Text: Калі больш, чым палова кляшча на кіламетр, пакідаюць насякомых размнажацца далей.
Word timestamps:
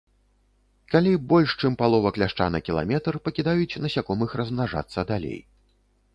Калі 0.93 1.11
больш, 1.33 1.53
чым 1.61 1.75
палова 1.81 2.13
кляшча 2.15 2.47
на 2.57 2.63
кіламетр, 2.71 3.13
пакідаюць 3.29 3.79
насякомых 3.85 4.29
размнажацца 4.43 4.99
далей. 5.15 5.39